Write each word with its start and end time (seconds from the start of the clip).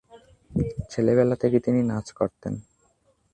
ছেলেবেলা 0.89 1.35
থেকেই 1.35 1.63
তিনি 1.65 1.79
নাচ 1.83 2.07
করতেন। 2.11 2.53